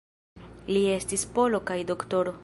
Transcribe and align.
Li 0.71 0.79
estis 0.93 1.25
polo 1.37 1.63
kaj 1.71 1.77
doktoro. 1.91 2.35